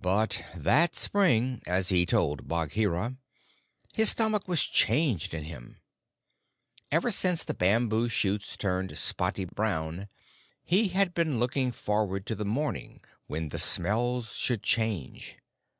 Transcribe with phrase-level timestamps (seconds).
[0.00, 3.16] But that spring, as he told Bagheera,
[3.92, 5.78] his stomach was changed in him.
[6.92, 10.06] Ever since the bamboo shoots turned spotty brown
[10.62, 15.38] he had been looking forward to the morning when the smells should change.